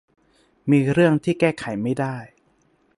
[0.71, 2.15] มีเรื่องที่แก้ไขไม่ได้